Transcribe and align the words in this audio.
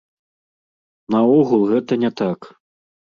Наогул 1.15 1.61
гэта 1.73 1.99
не 2.05 2.11
так. 2.23 2.49